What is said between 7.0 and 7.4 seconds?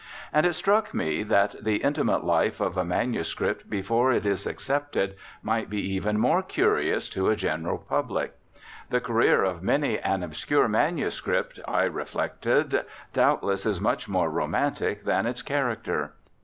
to the